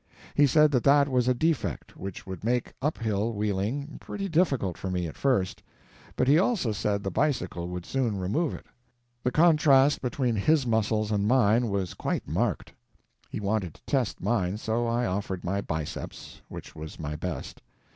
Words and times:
He 0.33 0.47
said 0.47 0.71
that 0.71 0.83
that 0.83 1.07
was 1.07 1.27
a 1.27 1.33
defect 1.35 1.95
which 1.95 2.25
would 2.25 2.43
make 2.43 2.73
up 2.81 2.97
hill 2.97 3.33
wheeling 3.33 3.99
pretty 4.01 4.27
difficult 4.27 4.75
for 4.75 4.89
me 4.89 5.05
at 5.05 5.15
first; 5.15 5.61
but 6.15 6.27
he 6.27 6.39
also 6.39 6.71
said 6.71 7.03
the 7.03 7.11
bicycle 7.11 7.67
would 7.67 7.85
soon 7.85 8.17
remove 8.17 8.55
it. 8.55 8.65
The 9.21 9.29
contrast 9.29 10.01
between 10.01 10.35
his 10.35 10.65
muscles 10.65 11.11
and 11.11 11.27
mine 11.27 11.69
was 11.69 11.93
quite 11.93 12.27
marked. 12.27 12.73
He 13.29 13.39
wanted 13.39 13.75
to 13.75 13.83
test 13.85 14.19
mine, 14.23 14.57
so 14.57 14.87
I 14.87 15.05
offered 15.05 15.43
my 15.43 15.61
biceps—which 15.61 16.75
was 16.75 16.99
my 16.99 17.15
best. 17.15 17.61